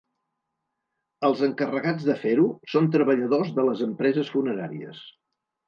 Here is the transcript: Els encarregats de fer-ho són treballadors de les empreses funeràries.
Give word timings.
Els 1.29 1.43
encarregats 1.47 2.07
de 2.09 2.17
fer-ho 2.23 2.47
són 2.73 2.89
treballadors 2.97 3.55
de 3.61 3.69
les 3.71 3.87
empreses 3.91 4.35
funeràries. 4.35 5.07